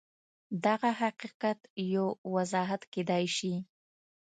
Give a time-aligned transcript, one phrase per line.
[0.65, 1.59] دغه حقیقت
[1.93, 2.05] یو
[2.35, 3.53] وضاحت کېدای شي